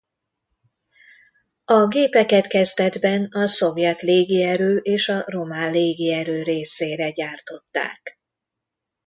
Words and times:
A 1.65 1.87
gépeket 1.87 2.47
kezdetben 2.47 3.23
a 3.31 3.47
Szovjet 3.47 4.01
Légierő 4.01 4.77
és 4.77 5.09
a 5.09 5.23
Román 5.27 5.71
Légierő 5.71 6.43
részére 6.43 7.11
gyártották. 7.11 8.19